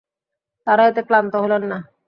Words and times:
তারা 0.67 0.83
এতে 0.87 1.01
ক্লান্ত 1.07 1.33
হলেন 1.43 1.63
না। 1.71 1.77